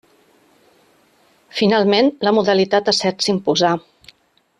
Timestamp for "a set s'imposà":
2.93-3.75